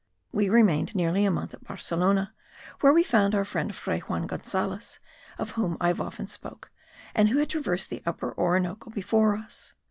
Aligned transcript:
We 0.31 0.49
remained 0.49 0.95
nearly 0.95 1.25
a 1.25 1.29
month 1.29 1.53
at 1.53 1.63
Barcelona 1.63 2.33
where 2.79 2.91
we 2.91 3.03
found 3.03 3.35
our 3.35 3.45
friend 3.45 3.75
Fray 3.75 3.99
Juan 3.99 4.25
Gonzales, 4.25 4.97
of 5.37 5.51
whom 5.51 5.77
I 5.79 5.89
have 5.89 6.01
often 6.01 6.25
spoken, 6.25 6.71
and 7.13 7.29
who 7.29 7.37
had 7.37 7.51
traversed 7.51 7.91
the 7.91 8.01
Upper 8.03 8.35
Orinoco 8.35 8.89
before 8.89 9.35
us. 9.35 9.75